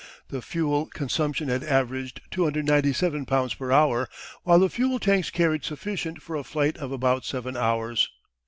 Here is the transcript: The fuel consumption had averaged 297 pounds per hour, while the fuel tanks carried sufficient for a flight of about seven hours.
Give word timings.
The 0.29 0.41
fuel 0.41 0.87
consumption 0.87 1.47
had 1.47 1.63
averaged 1.63 2.21
297 2.31 3.27
pounds 3.27 3.53
per 3.53 3.71
hour, 3.71 4.09
while 4.41 4.57
the 4.57 4.67
fuel 4.67 4.97
tanks 4.97 5.29
carried 5.29 5.63
sufficient 5.63 6.23
for 6.23 6.35
a 6.35 6.43
flight 6.43 6.75
of 6.77 6.91
about 6.91 7.23
seven 7.23 7.55
hours. 7.55 8.09